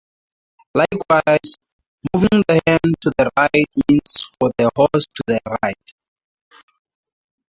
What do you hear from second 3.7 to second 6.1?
means for the horse to turn right.